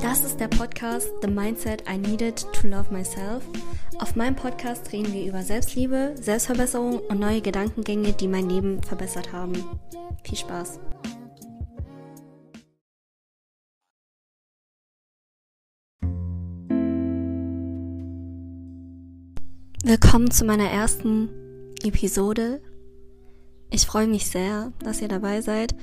Das 0.00 0.24
ist 0.24 0.40
der 0.40 0.48
Podcast 0.48 1.10
The 1.20 1.28
Mindset 1.28 1.84
I 1.86 1.98
Needed 1.98 2.46
to 2.54 2.66
Love 2.66 2.90
Myself. 2.90 3.44
Auf 3.98 4.16
meinem 4.16 4.34
Podcast 4.34 4.90
reden 4.90 5.12
wir 5.12 5.26
über 5.26 5.42
Selbstliebe, 5.42 6.14
Selbstverbesserung 6.18 7.00
und 7.00 7.20
neue 7.20 7.42
Gedankengänge, 7.42 8.14
die 8.14 8.26
mein 8.26 8.48
Leben 8.48 8.82
verbessert 8.82 9.34
haben. 9.34 9.52
Viel 10.24 10.38
Spaß! 10.38 10.80
Willkommen 19.84 20.30
zu 20.30 20.46
meiner 20.46 20.70
ersten 20.70 21.28
Episode. 21.82 22.62
Ich 23.70 23.84
freue 23.84 24.06
mich 24.06 24.26
sehr, 24.26 24.72
dass 24.78 25.02
ihr 25.02 25.08
dabei 25.08 25.42
seid 25.42 25.74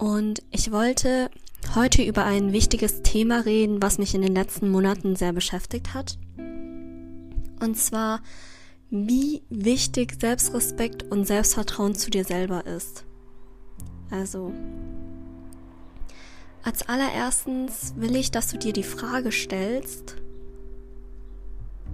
und 0.00 0.42
ich 0.50 0.72
wollte 0.72 1.30
heute 1.74 2.02
über 2.02 2.24
ein 2.24 2.52
wichtiges 2.54 3.02
Thema 3.02 3.40
reden, 3.40 3.82
was 3.82 3.98
mich 3.98 4.14
in 4.14 4.22
den 4.22 4.34
letzten 4.34 4.70
Monaten 4.70 5.14
sehr 5.14 5.34
beschäftigt 5.34 5.92
hat. 5.92 6.18
Und 6.38 7.76
zwar, 7.76 8.22
wie 8.88 9.42
wichtig 9.50 10.18
Selbstrespekt 10.18 11.02
und 11.10 11.26
Selbstvertrauen 11.26 11.94
zu 11.94 12.10
dir 12.10 12.24
selber 12.24 12.66
ist. 12.66 13.04
Also, 14.10 14.54
als 16.62 16.88
allererstens 16.88 17.92
will 17.96 18.16
ich, 18.16 18.30
dass 18.30 18.48
du 18.48 18.56
dir 18.56 18.72
die 18.72 18.82
Frage 18.82 19.30
stellst, 19.30 20.16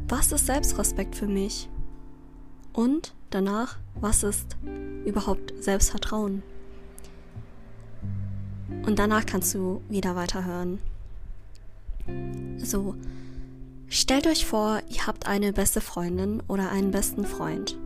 was 0.07 0.30
ist 0.30 0.47
Selbstrespekt 0.47 1.16
für 1.16 1.27
mich? 1.27 1.69
Und 2.73 3.15
danach, 3.30 3.79
was 4.01 4.23
ist 4.23 4.57
überhaupt 5.05 5.52
Selbstvertrauen? 5.59 6.45
Und 8.87 9.01
danach 9.01 9.27
kannst 9.27 9.53
du 9.55 9.83
wieder 9.89 10.15
weiterhören. 10.15 10.79
So, 12.59 12.95
stellt 13.88 14.29
euch 14.29 14.47
vor, 14.47 14.80
ihr 14.88 15.07
habt 15.09 15.27
eine 15.27 15.52
beste 15.52 15.80
Freundin 15.80 16.41
oder 16.47 16.71
einen 16.71 16.93
besten 16.93 17.25
Freund. 17.25 17.77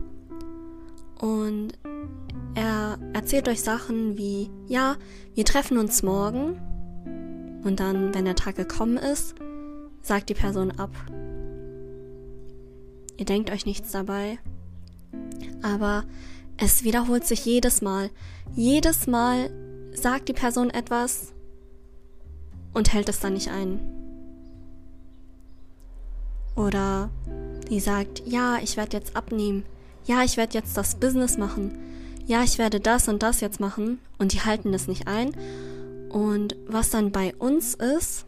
Und 1.19 1.73
er 2.53 2.99
erzählt 3.13 3.47
euch 3.47 3.61
Sachen 3.61 4.17
wie, 4.17 4.51
ja, 4.67 4.95
wir 5.33 5.45
treffen 5.45 5.79
uns 5.79 6.03
morgen. 6.03 6.59
Und 7.63 7.79
dann, 7.79 8.13
wenn 8.13 8.25
der 8.25 8.35
Tag 8.35 8.55
gekommen 8.55 8.97
ist, 8.97 9.35
sagt 10.01 10.29
die 10.29 10.35
Person 10.35 10.71
ab. 10.71 10.91
Ihr 13.17 13.25
denkt 13.25 13.51
euch 13.51 13.65
nichts 13.65 13.91
dabei. 13.91 14.37
Aber 15.63 16.03
es 16.57 16.83
wiederholt 16.83 17.25
sich 17.25 17.45
jedes 17.45 17.81
Mal. 17.81 18.09
Jedes 18.55 19.07
Mal 19.07 19.51
sagt 19.93 20.29
die 20.29 20.33
Person 20.33 20.69
etwas 20.69 21.33
und 22.73 22.93
hält 22.93 23.09
es 23.09 23.19
dann 23.19 23.33
nicht 23.33 23.49
ein. 23.49 23.79
Oder 26.55 27.09
die 27.69 27.79
sagt, 27.79 28.23
ja, 28.25 28.59
ich 28.61 28.77
werde 28.77 28.97
jetzt 28.97 29.15
abnehmen. 29.15 29.63
Ja, 30.05 30.23
ich 30.23 30.37
werde 30.37 30.57
jetzt 30.57 30.75
das 30.75 30.95
Business 30.95 31.37
machen. 31.37 31.77
Ja, 32.25 32.43
ich 32.43 32.57
werde 32.57 32.79
das 32.79 33.07
und 33.07 33.23
das 33.23 33.41
jetzt 33.41 33.59
machen. 33.59 33.99
Und 34.17 34.33
die 34.33 34.41
halten 34.41 34.71
das 34.71 34.87
nicht 34.87 35.07
ein. 35.07 35.31
Und 36.09 36.55
was 36.67 36.89
dann 36.89 37.11
bei 37.11 37.33
uns 37.35 37.73
ist, 37.75 38.25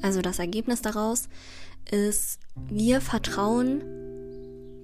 also 0.00 0.22
das 0.22 0.38
Ergebnis 0.38 0.82
daraus, 0.82 1.28
ist, 1.90 2.40
wir 2.68 3.00
vertrauen 3.00 3.82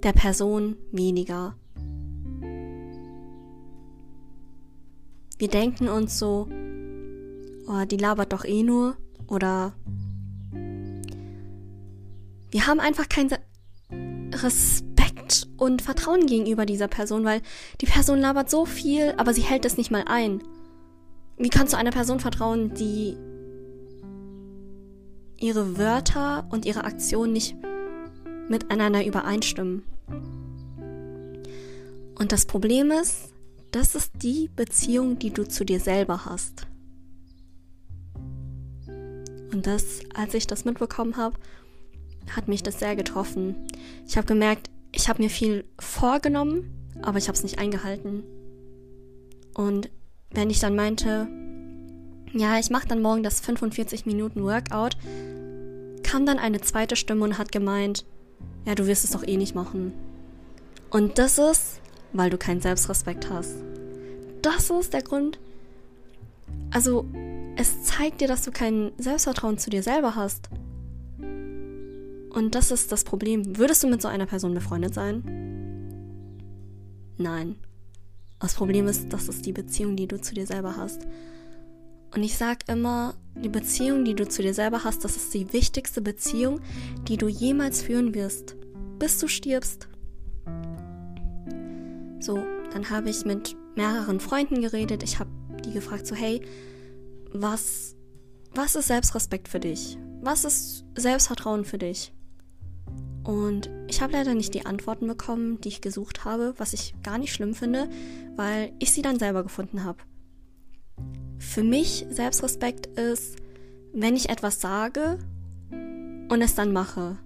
der 0.03 0.12
Person 0.12 0.77
weniger. 0.92 1.56
Wir 5.39 5.48
denken 5.48 5.89
uns 5.89 6.19
so, 6.19 6.48
oh, 7.69 7.84
die 7.84 7.97
labert 7.97 8.33
doch 8.33 8.44
eh 8.44 8.64
nur 8.64 8.97
oder 9.28 9.72
wir 12.50 12.66
haben 12.66 12.81
einfach 12.81 13.09
keinen 13.09 13.31
Respekt 14.34 15.49
und 15.59 15.82
Vertrauen 15.82 16.26
gegenüber 16.26 16.66
dieser 16.66 16.88
Person, 16.88 17.25
weil 17.25 17.41
die 17.81 17.87
Person 17.87 18.19
labert 18.19 18.50
so 18.50 18.65
viel, 18.65 19.15
aber 19.16 19.32
sie 19.32 19.43
hält 19.43 19.65
es 19.65 19.76
nicht 19.76 19.91
mal 19.91 20.04
ein. 20.06 20.43
Wie 21.37 21.50
kannst 21.50 21.72
du 21.72 21.76
einer 21.76 21.91
Person 21.93 22.19
vertrauen, 22.19 22.75
die 22.75 23.16
ihre 25.37 25.78
Wörter 25.78 26.49
und 26.50 26.66
ihre 26.66 26.82
Aktionen 26.84 27.32
nicht 27.32 27.55
miteinander 28.49 29.05
übereinstimmen? 29.05 29.84
Und 32.19 32.32
das 32.32 32.47
Problem 32.47 32.91
ist, 32.91 33.32
das 33.71 33.95
ist 33.95 34.12
die 34.23 34.49
Beziehung, 34.55 35.19
die 35.19 35.31
du 35.31 35.47
zu 35.47 35.65
dir 35.65 35.81
selber 35.81 36.25
hast. 36.25 36.67
Und 39.53 39.67
das, 39.67 40.01
als 40.15 40.34
ich 40.34 40.47
das 40.47 40.65
mitbekommen 40.65 41.17
habe, 41.17 41.37
hat 42.34 42.49
mich 42.49 42.62
das 42.62 42.79
sehr 42.79 42.97
getroffen. 42.97 43.67
Ich 44.06 44.17
habe 44.17 44.27
gemerkt, 44.27 44.71
ich 44.93 45.09
habe 45.09 45.23
mir 45.23 45.31
viel 45.31 45.65
vorgenommen, 45.79 46.71
aber 47.03 47.19
ich 47.19 47.29
habe 47.29 47.37
es 47.37 47.43
nicht 47.43 47.59
eingehalten. 47.59 48.25
Und 49.55 49.91
wenn 50.31 50.50
ich 50.50 50.61
dann 50.61 50.77
meinte, 50.77 51.29
ja, 52.33 52.59
ich 52.59 52.71
mache 52.71 52.89
dann 52.89 53.03
morgen 53.03 53.23
das 53.23 53.41
45 53.41 54.06
Minuten 54.06 54.43
Workout, 54.43 54.97
kam 56.03 56.27
dann 56.27 56.39
eine 56.39 56.61
zweite 56.61 56.97
Stimme 56.97 57.25
und 57.25 57.39
hat 57.39 57.53
gemeint, 57.53 58.05
ja, 58.65 58.75
du 58.75 58.87
wirst 58.87 59.05
es 59.05 59.11
doch 59.11 59.27
eh 59.27 59.37
nicht 59.37 59.55
machen. 59.55 59.93
Und 60.91 61.19
das 61.19 61.39
ist 61.39 61.78
weil 62.12 62.30
du 62.30 62.38
keinen 62.38 62.60
Selbstrespekt 62.60 63.30
hast. 63.30 63.56
Das 64.42 64.70
ist 64.70 64.92
der 64.92 65.02
Grund. 65.02 65.38
Also, 66.70 67.06
es 67.56 67.82
zeigt 67.82 68.20
dir, 68.20 68.28
dass 68.28 68.42
du 68.44 68.50
kein 68.50 68.92
Selbstvertrauen 68.98 69.58
zu 69.58 69.70
dir 69.70 69.82
selber 69.82 70.14
hast. 70.14 70.48
Und 71.19 72.54
das 72.54 72.70
ist 72.70 72.92
das 72.92 73.04
Problem. 73.04 73.58
Würdest 73.58 73.82
du 73.82 73.88
mit 73.88 74.00
so 74.00 74.08
einer 74.08 74.26
Person 74.26 74.54
befreundet 74.54 74.94
sein? 74.94 75.22
Nein. 77.16 77.56
Das 78.38 78.54
Problem 78.54 78.86
ist, 78.86 79.12
das 79.12 79.28
ist 79.28 79.44
die 79.46 79.52
Beziehung, 79.52 79.96
die 79.96 80.06
du 80.06 80.20
zu 80.20 80.34
dir 80.34 80.46
selber 80.46 80.76
hast. 80.76 81.06
Und 82.14 82.22
ich 82.22 82.36
sag 82.36 82.69
immer, 82.69 83.14
die 83.34 83.48
Beziehung, 83.48 84.04
die 84.04 84.14
du 84.14 84.26
zu 84.28 84.42
dir 84.42 84.54
selber 84.54 84.84
hast, 84.84 85.04
das 85.04 85.16
ist 85.16 85.34
die 85.34 85.52
wichtigste 85.52 86.00
Beziehung, 86.00 86.60
die 87.08 87.16
du 87.16 87.28
jemals 87.28 87.82
führen 87.82 88.14
wirst, 88.14 88.54
bis 88.98 89.19
du 89.19 89.26
stirbst. 89.26 89.88
So, 92.21 92.45
dann 92.73 92.91
habe 92.91 93.11
ich 93.11 93.25
mit 93.25 93.56
mehreren 93.77 94.21
Freunden 94.21 94.61
geredet. 94.61 95.03
Ich 95.03 95.19
habe 95.19 95.31
die 95.65 95.73
gefragt, 95.73 96.06
so, 96.06 96.15
hey, 96.15 96.41
was, 97.33 97.97
was 98.55 98.75
ist 98.75 98.89
Selbstrespekt 98.89 99.49
für 99.49 99.61
dich? 99.61 99.99
Was 100.21 100.45
ist 100.45 100.84
Selbstvertrauen 100.97 101.65
für 101.65 101.79
dich? 101.79 102.12
Und 103.25 103.71
ich 103.89 104.01
habe 104.01 104.15
leider 104.15 104.34
nicht 104.34 104.55
die 104.55 104.67
Antworten 104.67 105.06
bekommen, 105.06 105.61
die 105.61 105.69
ich 105.69 105.81
gesucht 105.81 106.25
habe, 106.25 106.55
was 106.56 106.73
ich 106.73 106.95
gar 107.03 107.19
nicht 107.19 107.33
schlimm 107.33 107.55
finde, 107.55 107.89
weil 108.37 108.73
ich 108.79 108.93
sie 108.93 109.03
dann 109.03 109.19
selber 109.19 109.43
gefunden 109.43 109.85
habe. 109.85 109.99
Für 111.39 111.62
mich 111.62 112.06
Selbstrespekt 112.09 112.87
ist, 112.99 113.37
wenn 113.93 114.17
ich 114.17 114.29
etwas 114.29 114.61
sage 114.61 115.19
und 115.71 116.41
es 116.41 116.55
dann 116.55 116.73
mache, 116.73 117.19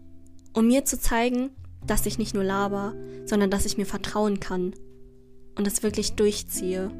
um 0.52 0.66
mir 0.66 0.84
zu 0.84 0.98
zeigen, 0.98 1.50
dass 1.86 2.06
ich 2.06 2.18
nicht 2.18 2.34
nur 2.34 2.44
laber, 2.44 2.94
sondern 3.24 3.50
dass 3.50 3.66
ich 3.66 3.76
mir 3.76 3.86
vertrauen 3.86 4.40
kann 4.40 4.74
und 5.56 5.66
es 5.66 5.82
wirklich 5.82 6.12
durchziehe. 6.12 6.90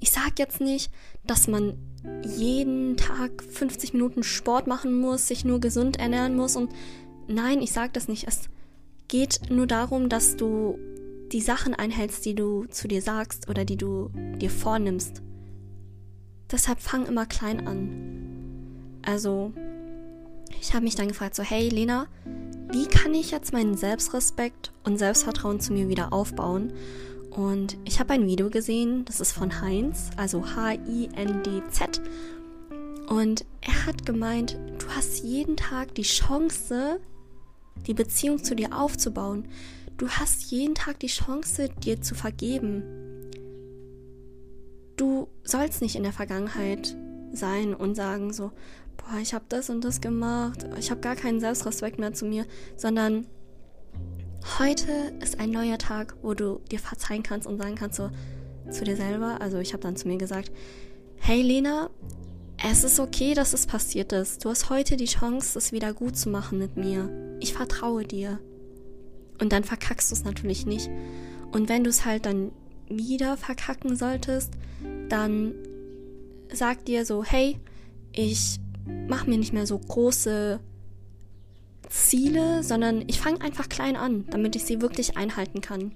Ich 0.00 0.10
sag 0.10 0.38
jetzt 0.38 0.60
nicht, 0.60 0.90
dass 1.26 1.48
man 1.48 1.78
jeden 2.22 2.96
Tag 2.96 3.42
50 3.42 3.92
Minuten 3.92 4.22
Sport 4.22 4.66
machen 4.66 4.98
muss, 4.98 5.28
sich 5.28 5.44
nur 5.44 5.60
gesund 5.60 5.98
ernähren 5.98 6.36
muss 6.36 6.56
und 6.56 6.70
nein, 7.26 7.60
ich 7.60 7.72
sag 7.72 7.92
das 7.94 8.08
nicht. 8.08 8.28
Es 8.28 8.42
geht 9.08 9.50
nur 9.50 9.66
darum, 9.66 10.08
dass 10.08 10.36
du 10.36 10.78
die 11.32 11.40
Sachen 11.40 11.74
einhältst, 11.74 12.24
die 12.24 12.34
du 12.34 12.66
zu 12.66 12.88
dir 12.88 13.02
sagst 13.02 13.48
oder 13.48 13.64
die 13.64 13.76
du 13.76 14.10
dir 14.38 14.50
vornimmst. 14.50 15.22
Deshalb 16.50 16.80
fang 16.80 17.06
immer 17.06 17.26
klein 17.26 17.66
an. 17.66 19.00
Also, 19.04 19.52
ich 20.60 20.74
habe 20.74 20.84
mich 20.84 20.94
dann 20.94 21.08
gefragt, 21.08 21.34
so, 21.34 21.42
hey 21.42 21.68
Lena, 21.68 22.06
wie 22.72 22.86
kann 22.86 23.14
ich 23.14 23.30
jetzt 23.30 23.52
meinen 23.52 23.76
Selbstrespekt 23.76 24.72
und 24.84 24.98
Selbstvertrauen 24.98 25.60
zu 25.60 25.72
mir 25.72 25.88
wieder 25.88 26.12
aufbauen? 26.12 26.72
Und 27.30 27.76
ich 27.84 28.00
habe 28.00 28.14
ein 28.14 28.26
Video 28.26 28.50
gesehen, 28.50 29.04
das 29.04 29.20
ist 29.20 29.32
von 29.32 29.60
Heinz, 29.60 30.10
also 30.16 30.44
H-I-N-D-Z. 30.56 32.00
Und 33.08 33.44
er 33.60 33.86
hat 33.86 34.04
gemeint, 34.06 34.58
du 34.78 34.88
hast 34.88 35.22
jeden 35.22 35.56
Tag 35.56 35.94
die 35.94 36.02
Chance, 36.02 36.98
die 37.86 37.94
Beziehung 37.94 38.42
zu 38.42 38.56
dir 38.56 38.76
aufzubauen. 38.76 39.46
Du 39.96 40.08
hast 40.08 40.50
jeden 40.50 40.74
Tag 40.74 40.98
die 41.00 41.06
Chance, 41.06 41.68
dir 41.68 42.00
zu 42.02 42.14
vergeben. 42.14 42.82
Du 44.96 45.28
sollst 45.44 45.82
nicht 45.82 45.94
in 45.94 46.02
der 46.02 46.12
Vergangenheit 46.12 46.96
sein 47.32 47.74
und 47.74 47.94
sagen 47.94 48.32
so, 48.32 48.50
boah, 48.96 49.18
ich 49.20 49.34
habe 49.34 49.44
das 49.48 49.70
und 49.70 49.84
das 49.84 50.00
gemacht, 50.00 50.66
ich 50.78 50.90
habe 50.90 51.00
gar 51.00 51.16
keinen 51.16 51.40
Selbstrespekt 51.40 51.98
mehr 51.98 52.12
zu 52.12 52.24
mir, 52.24 52.46
sondern 52.76 53.26
heute 54.58 54.90
ist 55.20 55.40
ein 55.40 55.50
neuer 55.50 55.78
Tag, 55.78 56.16
wo 56.22 56.34
du 56.34 56.60
dir 56.70 56.78
verzeihen 56.78 57.22
kannst 57.22 57.46
und 57.46 57.58
sagen 57.58 57.74
kannst 57.74 57.96
so, 57.96 58.10
zu 58.70 58.84
dir 58.84 58.96
selber. 58.96 59.40
Also 59.40 59.58
ich 59.58 59.72
habe 59.72 59.82
dann 59.82 59.96
zu 59.96 60.08
mir 60.08 60.18
gesagt, 60.18 60.50
hey 61.18 61.42
Lena, 61.42 61.90
es 62.64 62.84
ist 62.84 63.00
okay, 63.00 63.34
dass 63.34 63.52
es 63.52 63.66
passiert 63.66 64.12
ist. 64.12 64.44
Du 64.44 64.48
hast 64.48 64.70
heute 64.70 64.96
die 64.96 65.06
Chance, 65.06 65.58
es 65.58 65.72
wieder 65.72 65.92
gut 65.92 66.16
zu 66.16 66.30
machen 66.30 66.58
mit 66.58 66.76
mir. 66.76 67.10
Ich 67.40 67.52
vertraue 67.52 68.04
dir. 68.04 68.40
Und 69.40 69.52
dann 69.52 69.64
verkackst 69.64 70.10
du 70.10 70.14
es 70.14 70.24
natürlich 70.24 70.64
nicht. 70.64 70.90
Und 71.52 71.68
wenn 71.68 71.84
du 71.84 71.90
es 71.90 72.04
halt 72.04 72.26
dann 72.26 72.52
wieder 72.88 73.36
verkacken 73.36 73.96
solltest, 73.96 74.54
dann 75.08 75.54
sag 76.52 76.84
dir 76.84 77.04
so, 77.04 77.24
hey, 77.24 77.58
ich 78.12 78.58
mach 78.86 79.26
mir 79.26 79.38
nicht 79.38 79.52
mehr 79.52 79.66
so 79.66 79.78
große 79.78 80.60
Ziele, 81.88 82.62
sondern 82.62 83.04
ich 83.06 83.20
fange 83.20 83.40
einfach 83.40 83.68
klein 83.68 83.96
an, 83.96 84.24
damit 84.30 84.56
ich 84.56 84.64
sie 84.64 84.80
wirklich 84.80 85.16
einhalten 85.16 85.60
kann. 85.60 85.92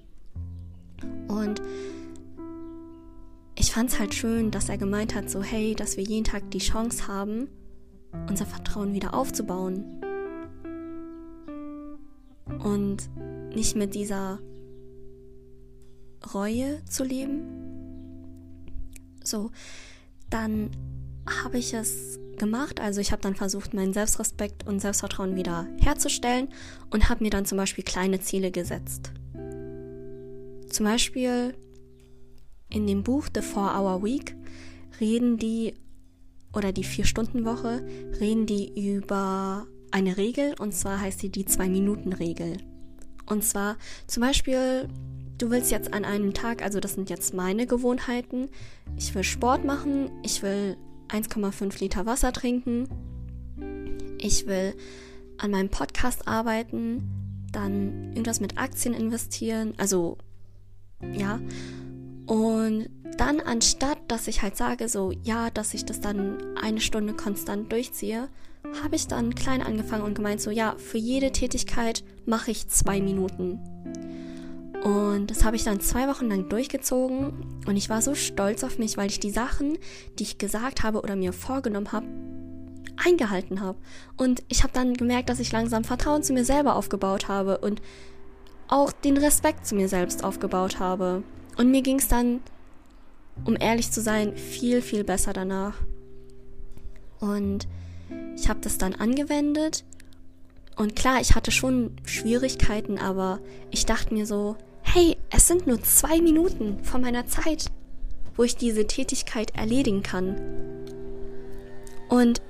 Und 1.27 1.61
ich 3.55 3.71
fand 3.71 3.91
es 3.91 3.99
halt 3.99 4.13
schön, 4.13 4.51
dass 4.51 4.69
er 4.69 4.77
gemeint 4.77 5.15
hat, 5.15 5.29
so 5.29 5.43
hey, 5.43 5.75
dass 5.75 5.97
wir 5.97 6.03
jeden 6.03 6.23
Tag 6.23 6.49
die 6.51 6.59
Chance 6.59 7.07
haben, 7.07 7.47
unser 8.27 8.45
Vertrauen 8.45 8.93
wieder 8.93 9.13
aufzubauen. 9.13 10.01
Und 12.63 13.09
nicht 13.55 13.75
mit 13.75 13.95
dieser 13.95 14.39
Reue 16.33 16.83
zu 16.85 17.03
leben. 17.03 17.41
So, 19.23 19.51
dann 20.31 20.71
habe 21.43 21.59
ich 21.59 21.73
es 21.73 22.19
gemacht. 22.37 22.79
Also 22.79 22.99
ich 22.99 23.11
habe 23.11 23.21
dann 23.21 23.35
versucht, 23.35 23.73
meinen 23.73 23.93
Selbstrespekt 23.93 24.65
und 24.67 24.79
Selbstvertrauen 24.79 25.35
wieder 25.35 25.67
herzustellen 25.79 26.49
und 26.89 27.09
habe 27.09 27.23
mir 27.23 27.29
dann 27.29 27.45
zum 27.45 27.57
Beispiel 27.57 27.83
kleine 27.83 28.19
Ziele 28.19 28.51
gesetzt. 28.51 29.11
Zum 30.69 30.85
Beispiel 30.85 31.53
in 32.69 32.87
dem 32.87 33.03
Buch 33.03 33.27
The 33.33 33.41
Four 33.41 33.75
Hour 33.77 34.03
Week 34.03 34.35
reden 34.99 35.37
die 35.37 35.75
oder 36.53 36.71
die 36.71 36.83
Vier-Stunden-Woche 36.83 37.85
reden 38.19 38.45
die 38.45 38.89
über 38.89 39.67
eine 39.91 40.17
Regel 40.17 40.55
und 40.59 40.73
zwar 40.73 40.99
heißt 40.99 41.19
sie 41.19 41.29
die 41.29 41.45
Zwei-Minuten-Regel. 41.45 42.57
Und 43.27 43.43
zwar 43.43 43.77
zum 44.07 44.21
Beispiel, 44.21 44.87
du 45.41 45.49
willst 45.49 45.71
jetzt 45.71 45.93
an 45.93 46.05
einem 46.05 46.33
Tag, 46.33 46.61
also 46.61 46.79
das 46.79 46.93
sind 46.93 47.09
jetzt 47.09 47.33
meine 47.33 47.65
Gewohnheiten, 47.65 48.49
ich 48.95 49.13
will 49.15 49.23
Sport 49.23 49.65
machen, 49.65 50.11
ich 50.23 50.43
will 50.43 50.77
1,5 51.09 51.79
Liter 51.79 52.05
Wasser 52.05 52.31
trinken, 52.31 52.87
ich 54.19 54.45
will 54.45 54.75
an 55.37 55.51
meinem 55.51 55.69
Podcast 55.69 56.27
arbeiten, 56.27 57.09
dann 57.51 58.11
irgendwas 58.11 58.39
mit 58.39 58.59
Aktien 58.59 58.93
investieren, 58.93 59.73
also 59.77 60.17
ja. 61.13 61.39
Und 62.27 62.89
dann 63.17 63.39
anstatt, 63.39 63.97
dass 64.07 64.27
ich 64.27 64.43
halt 64.43 64.55
sage, 64.55 64.87
so 64.87 65.11
ja, 65.23 65.49
dass 65.49 65.73
ich 65.73 65.85
das 65.85 65.99
dann 65.99 66.55
eine 66.55 66.79
Stunde 66.79 67.13
konstant 67.13 67.71
durchziehe, 67.71 68.29
habe 68.83 68.95
ich 68.95 69.07
dann 69.07 69.33
klein 69.33 69.63
angefangen 69.63 70.03
und 70.03 70.13
gemeint, 70.13 70.39
so 70.39 70.51
ja, 70.51 70.75
für 70.77 70.99
jede 70.99 71.31
Tätigkeit 71.31 72.03
mache 72.25 72.51
ich 72.51 72.67
zwei 72.67 73.01
Minuten. 73.01 73.59
Und 74.83 75.29
das 75.29 75.43
habe 75.43 75.55
ich 75.55 75.63
dann 75.63 75.79
zwei 75.79 76.07
Wochen 76.07 76.27
lang 76.27 76.49
durchgezogen 76.49 77.33
und 77.67 77.77
ich 77.77 77.89
war 77.89 78.01
so 78.01 78.15
stolz 78.15 78.63
auf 78.63 78.79
mich, 78.79 78.97
weil 78.97 79.09
ich 79.09 79.19
die 79.19 79.29
Sachen, 79.29 79.77
die 80.17 80.23
ich 80.23 80.39
gesagt 80.39 80.81
habe 80.81 81.01
oder 81.01 81.15
mir 81.15 81.33
vorgenommen 81.33 81.91
habe, 81.91 82.07
eingehalten 82.97 83.61
habe. 83.61 83.77
Und 84.17 84.41
ich 84.47 84.63
habe 84.63 84.73
dann 84.73 84.95
gemerkt, 84.95 85.29
dass 85.29 85.39
ich 85.39 85.51
langsam 85.51 85.83
Vertrauen 85.83 86.23
zu 86.23 86.33
mir 86.33 86.45
selber 86.45 86.75
aufgebaut 86.75 87.27
habe 87.27 87.59
und 87.59 87.81
auch 88.67 88.91
den 88.91 89.17
Respekt 89.17 89.67
zu 89.67 89.75
mir 89.75 89.87
selbst 89.87 90.23
aufgebaut 90.23 90.79
habe. 90.79 91.23
Und 91.57 91.69
mir 91.69 91.83
ging 91.83 91.99
es 91.99 92.07
dann, 92.07 92.41
um 93.45 93.55
ehrlich 93.59 93.91
zu 93.91 94.01
sein, 94.01 94.35
viel, 94.35 94.81
viel 94.81 95.03
besser 95.03 95.33
danach. 95.33 95.75
Und 97.19 97.67
ich 98.35 98.49
habe 98.49 98.61
das 98.61 98.79
dann 98.79 98.95
angewendet. 98.95 99.83
Und 100.75 100.95
klar, 100.95 101.21
ich 101.21 101.35
hatte 101.35 101.51
schon 101.51 101.97
Schwierigkeiten, 102.05 102.97
aber 102.97 103.39
ich 103.69 103.85
dachte 103.85 104.13
mir 104.13 104.25
so, 104.25 104.55
hey, 104.93 105.15
es 105.29 105.47
sind 105.47 105.67
nur 105.67 105.81
zwei 105.83 106.19
Minuten 106.19 106.83
von 106.83 106.99
meiner 106.99 107.25
Zeit, 107.25 107.71
wo 108.35 108.43
ich 108.43 108.57
diese 108.57 108.87
Tätigkeit 108.87 109.55
erledigen 109.55 110.03
kann. 110.03 110.35
Und 112.09 112.41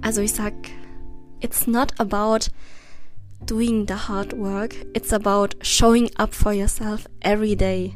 also 0.00 0.20
ich 0.20 0.32
sag, 0.32 0.54
it's 1.40 1.66
not 1.66 1.98
about 1.98 2.52
doing 3.46 3.84
the 3.88 3.94
hard 3.94 4.38
work, 4.38 4.76
it's 4.94 5.12
about 5.12 5.56
showing 5.60 6.08
up 6.18 6.32
for 6.32 6.52
yourself 6.52 7.04
every 7.18 7.56
day. 7.56 7.92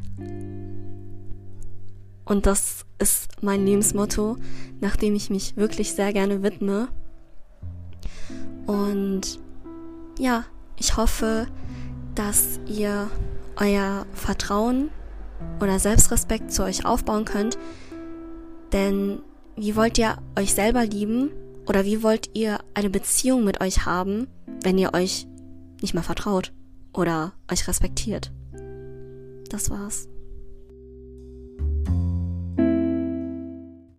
Und 2.25 2.47
das 2.47 2.85
ist 2.99 3.41
mein 3.41 3.65
Lebensmotto, 3.65 4.37
nach 4.81 4.97
dem 4.97 5.15
ich 5.15 5.31
mich 5.31 5.56
wirklich 5.56 5.93
sehr 5.93 6.12
gerne 6.12 6.43
widme. 6.43 6.88
Und 8.67 9.38
ja, 10.19 10.44
ich 10.77 10.97
hoffe, 10.97 11.47
dass 12.14 12.61
ihr 12.66 13.11
euer 13.56 14.06
Vertrauen 14.12 14.90
oder 15.61 15.78
Selbstrespekt 15.78 16.52
zu 16.52 16.62
euch 16.64 16.84
aufbauen 16.84 17.25
könnt. 17.25 17.58
Denn 18.72 19.20
wie 19.56 19.76
wollt 19.76 19.99
ihr 19.99 20.16
euch 20.38 20.55
selber 20.55 20.84
lieben 20.84 21.31
oder 21.66 21.84
wie 21.84 22.02
wollt 22.02 22.31
ihr 22.34 22.58
eine 22.75 22.90
Beziehung 22.90 23.44
mit 23.44 23.61
euch 23.61 23.87
haben, 23.87 24.26
wenn 24.62 24.78
ihr 24.78 24.94
euch 24.94 25.26
nicht 25.81 25.94
mehr 25.94 26.02
vertraut 26.02 26.52
oder 26.93 27.32
euch 27.50 27.66
respektiert? 27.69 28.32
Das 29.50 29.70
war's. 29.70 30.08